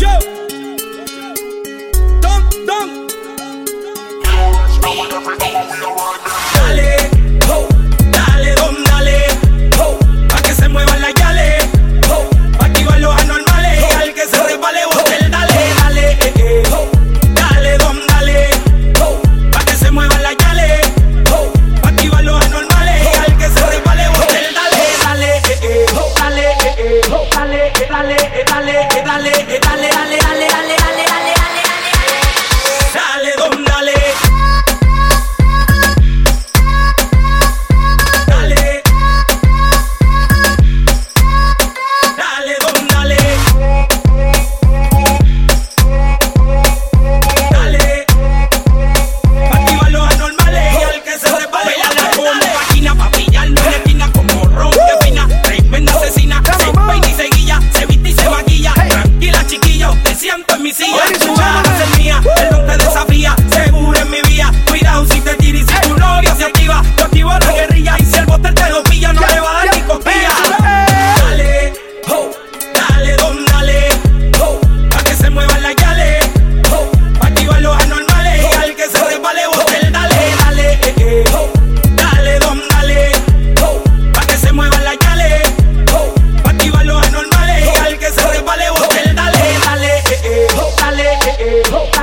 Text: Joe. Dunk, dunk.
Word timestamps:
Joe. 0.00 0.18
Dunk, 2.22 2.66
dunk. 2.66 3.10